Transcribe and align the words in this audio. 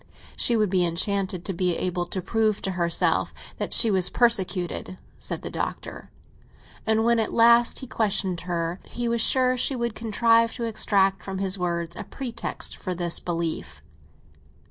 "She 0.35 0.57
would 0.57 0.71
be 0.71 0.83
enchanted 0.83 1.45
to 1.45 1.53
be 1.53 1.75
able 1.77 2.07
to 2.07 2.23
prove 2.23 2.59
to 2.63 2.71
herself 2.71 3.35
that 3.59 3.71
she 3.71 3.89
is 3.89 4.09
persecuted," 4.09 4.97
said 5.19 5.43
the 5.43 5.51
Doctor; 5.51 6.09
and 6.87 7.03
when 7.05 7.19
at 7.19 7.31
last 7.31 7.77
he 7.77 7.85
questioned 7.85 8.41
her, 8.49 8.79
he 8.85 9.07
was 9.07 9.21
sure 9.21 9.55
she 9.57 9.75
would 9.75 9.93
contrive 9.93 10.55
to 10.55 10.63
extract 10.63 11.21
from 11.21 11.37
his 11.37 11.59
words 11.59 11.95
a 11.95 12.03
pretext 12.03 12.75
for 12.75 12.95
this 12.95 13.19
belief. 13.19 13.83